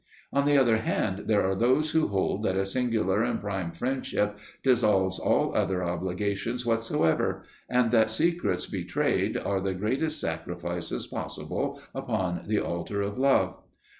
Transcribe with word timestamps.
On 0.33 0.47
the 0.47 0.57
other 0.57 0.77
hand, 0.77 1.25
there 1.27 1.47
are 1.47 1.53
those 1.53 1.91
who 1.91 2.07
hold 2.07 2.41
that 2.41 2.55
a 2.57 2.65
singular 2.65 3.21
and 3.21 3.39
prime 3.39 3.71
friendship 3.71 4.35
dissolves 4.63 5.19
all 5.19 5.55
other 5.55 5.83
obligations 5.83 6.65
whatsoever, 6.65 7.43
and 7.69 7.91
that 7.91 8.09
secrets 8.09 8.65
betrayed 8.65 9.37
are 9.37 9.61
the 9.61 9.75
greatest 9.75 10.19
sacrifices 10.19 11.05
possible 11.05 11.79
upon 11.93 12.45
the 12.47 12.57
altar 12.57 13.03
of 13.03 13.19
love. 13.19 13.59